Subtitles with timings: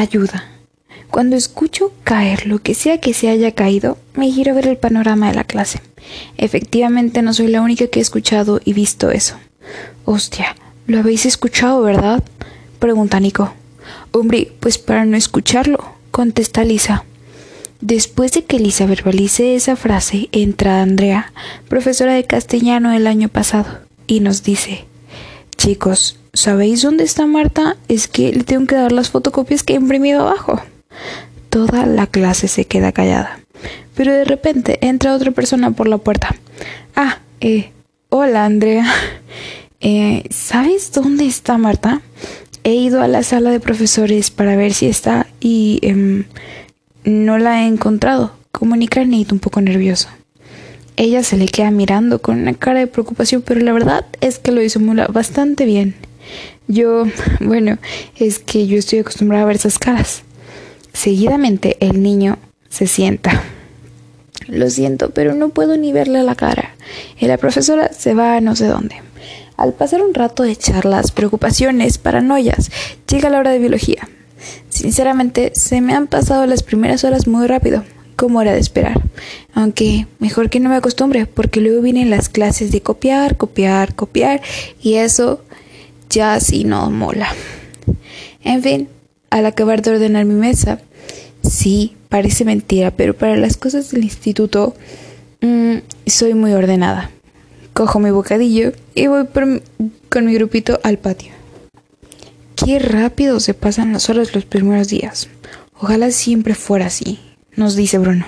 [0.00, 0.44] ayuda.
[1.10, 4.76] Cuando escucho caer lo que sea que se haya caído, me giro a ver el
[4.76, 5.80] panorama de la clase.
[6.36, 9.36] Efectivamente no soy la única que he escuchado y visto eso.
[10.04, 10.54] Hostia,
[10.86, 12.22] lo habéis escuchado, ¿verdad?
[12.78, 13.52] pregunta Nico.
[14.12, 17.04] Hombre, pues para no escucharlo, contesta Lisa.
[17.80, 21.32] Después de que Lisa verbalice esa frase, entra Andrea,
[21.68, 24.84] profesora de castellano el año pasado, y nos dice
[25.56, 27.76] Chicos, ¿sabéis dónde está Marta?
[27.88, 30.62] Es que le tengo que dar las fotocopias que he imprimido abajo.
[31.50, 33.40] Toda la clase se queda callada.
[33.96, 36.36] Pero de repente entra otra persona por la puerta.
[36.94, 37.72] Ah, eh,
[38.08, 38.86] hola Andrea.
[39.80, 42.02] Eh, ¿Sabes dónde está Marta?
[42.64, 46.24] He ido a la sala de profesores para ver si está y em,
[47.04, 48.32] no la he encontrado.
[48.50, 50.08] Comunica Nate un poco nervioso.
[50.96, 54.50] Ella se le queda mirando con una cara de preocupación, pero la verdad es que
[54.50, 55.94] lo disimula bastante bien.
[56.68, 57.04] Yo,
[57.40, 57.78] bueno,
[58.16, 60.22] es que yo estoy acostumbrada a ver esas caras.
[60.92, 63.42] Seguidamente el niño se sienta.
[64.46, 66.74] Lo siento, pero no puedo ni verle la cara.
[67.18, 68.96] Y la profesora se va a no sé dónde.
[69.56, 72.70] Al pasar un rato de charlas, preocupaciones, paranoias,
[73.10, 74.08] llega la hora de biología.
[74.68, 77.82] Sinceramente, se me han pasado las primeras horas muy rápido,
[78.14, 79.00] como era de esperar.
[79.54, 84.40] Aunque mejor que no me acostumbre, porque luego vienen las clases de copiar, copiar, copiar,
[84.80, 85.42] y eso
[86.10, 87.28] ya sí no mola.
[88.42, 88.88] En fin,
[89.30, 90.80] al acabar de ordenar mi mesa,
[91.42, 94.74] Sí, parece mentira, pero para las cosas del instituto
[95.40, 97.10] mm, soy muy ordenada.
[97.72, 99.26] Cojo mi bocadillo y voy
[100.08, 101.32] con mi grupito al patio.
[102.56, 105.28] Qué rápido se pasan las horas los primeros días.
[105.80, 107.20] Ojalá siempre fuera así,
[107.54, 108.26] nos dice Bruno.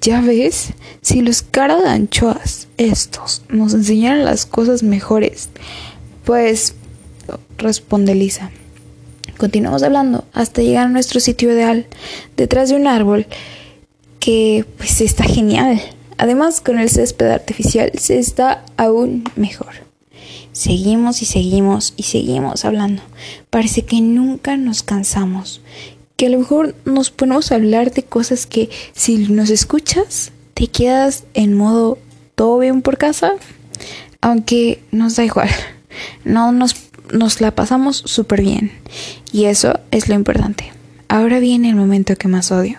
[0.00, 0.68] Ya ves,
[1.02, 5.48] si los cara de anchoas, estos, nos enseñaran las cosas mejores,
[6.24, 6.74] pues,
[7.56, 8.50] responde Lisa.
[9.36, 11.86] Continuamos hablando hasta llegar a nuestro sitio ideal,
[12.36, 13.26] detrás de un árbol
[14.18, 15.80] que pues está genial.
[16.16, 19.88] Además, con el césped artificial se está aún mejor.
[20.52, 23.02] Seguimos y seguimos y seguimos hablando.
[23.48, 25.60] Parece que nunca nos cansamos.
[26.16, 30.66] Que a lo mejor nos ponemos a hablar de cosas que si nos escuchas te
[30.66, 31.98] quedas en modo
[32.34, 33.34] todo bien por casa.
[34.20, 35.48] Aunque nos da igual.
[36.24, 36.74] No nos
[37.12, 38.72] nos la pasamos súper bien.
[39.32, 40.72] Y eso es lo importante.
[41.08, 42.78] Ahora viene el momento que más odio.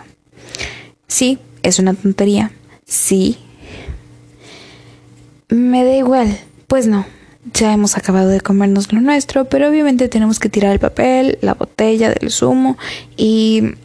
[1.07, 2.51] Sí, es una tontería.
[2.85, 3.37] Sí.
[5.49, 6.37] Me da igual.
[6.67, 7.05] Pues no.
[7.53, 11.53] Ya hemos acabado de comernos lo nuestro, pero obviamente tenemos que tirar el papel, la
[11.53, 12.77] botella del zumo
[13.17, 13.75] y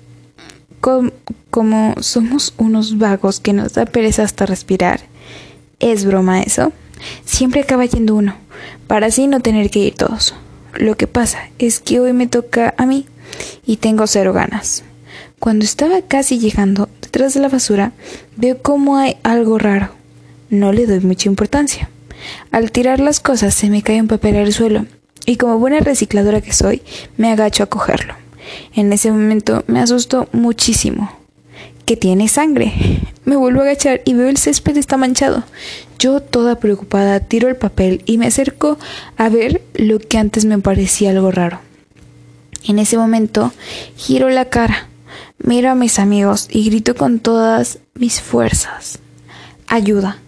[1.51, 5.01] como somos unos vagos que nos da pereza hasta respirar.
[5.81, 6.73] ¿Es broma eso?
[7.25, 8.35] Siempre acaba yendo uno,
[8.87, 10.35] para así no tener que ir todos.
[10.75, 13.07] Lo que pasa es que hoy me toca a mí
[13.67, 14.85] y tengo cero ganas.
[15.39, 17.93] Cuando estaba casi llegando detrás de la basura,
[18.37, 19.91] veo como hay algo raro.
[20.51, 21.91] No le doy mucha importancia.
[22.51, 24.87] Al tirar las cosas se me cae un papel al suelo
[25.27, 26.83] y como buena recicladora que soy,
[27.17, 28.15] me agacho a cogerlo.
[28.75, 31.24] En ese momento me asustó muchísimo
[31.85, 32.73] que tiene sangre.
[33.25, 35.45] Me vuelvo a agachar y veo el césped está manchado.
[35.99, 38.79] Yo, toda preocupada, tiro el papel y me acerco
[39.17, 41.61] a ver lo que antes me parecía algo raro.
[42.67, 43.53] En ese momento,
[43.97, 44.89] giro la cara,
[45.39, 48.99] miro a mis amigos y grito con todas mis fuerzas.
[49.67, 50.19] Ayuda.